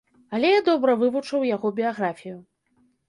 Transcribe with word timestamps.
Але 0.37 0.47
я 0.53 0.61
добра 0.69 0.95
вывучыў 1.03 1.45
яго 1.55 1.73
біяграфію. 1.81 2.37